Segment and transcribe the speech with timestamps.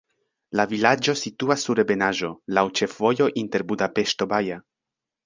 [0.59, 4.59] La vilaĝo situas sur ebenaĵo, laŭ ĉefvojo inter Budapeŝto-Baja.